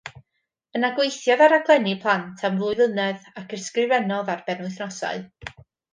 Yna 0.77 0.89
gweithiodd 0.99 1.43
ar 1.47 1.53
raglenni 1.55 1.93
plant 2.05 2.43
am 2.49 2.57
ddwy 2.61 2.73
flynedd 2.79 3.27
ac 3.43 3.55
ysgrifennodd 3.59 4.33
ar 4.37 4.43
benwythnosau. 4.49 5.25